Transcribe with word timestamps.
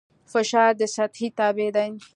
فشار 0.31 0.71
د 0.79 0.81
سطحې 0.95 1.27
تابع 1.37 1.69
دی. 1.75 1.89